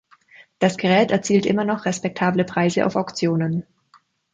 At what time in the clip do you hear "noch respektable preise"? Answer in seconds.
1.63-2.87